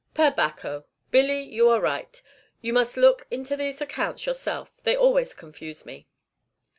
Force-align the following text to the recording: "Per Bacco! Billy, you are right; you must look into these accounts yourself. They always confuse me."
"Per 0.15 0.31
Bacco! 0.31 0.85
Billy, 1.11 1.41
you 1.43 1.69
are 1.69 1.79
right; 1.79 2.23
you 2.59 2.73
must 2.73 2.97
look 2.97 3.27
into 3.29 3.55
these 3.55 3.81
accounts 3.81 4.25
yourself. 4.25 4.71
They 4.81 4.95
always 4.97 5.35
confuse 5.35 5.85
me." 5.85 6.07